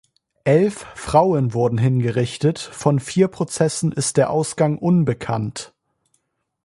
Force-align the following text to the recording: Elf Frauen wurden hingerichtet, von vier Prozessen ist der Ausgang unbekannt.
Elf 0.45 0.77
Frauen 0.95 1.53
wurden 1.53 1.77
hingerichtet, 1.77 2.57
von 2.57 2.99
vier 2.99 3.27
Prozessen 3.27 3.91
ist 3.91 4.17
der 4.17 4.31
Ausgang 4.31 4.79
unbekannt. 4.79 5.75